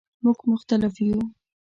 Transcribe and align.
مونږ 0.23 0.39
مختلف 0.51 0.93
یو 1.07 1.19